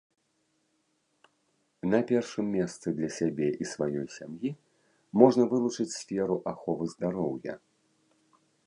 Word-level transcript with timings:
На 1.91 1.99
першым 2.11 2.45
месцы 2.57 2.87
для 3.01 3.09
сябе 3.19 3.47
і 3.65 3.69
сваёй 3.75 4.07
сям'і 4.17 4.49
можна 5.25 5.43
вылучыць 5.53 5.91
сферу 6.01 6.35
аховы 6.55 6.85
здароўя. 6.97 7.53